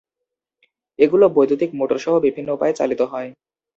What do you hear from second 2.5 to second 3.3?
উপায়ে চালিত হয়।